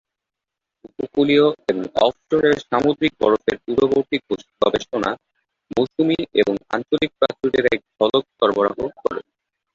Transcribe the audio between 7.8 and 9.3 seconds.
ঝলক সরবরাহ করে।